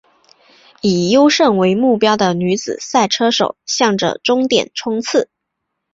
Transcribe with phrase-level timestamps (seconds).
[0.81, 5.29] 以优胜为目标的女子赛车手向着终点冲刺！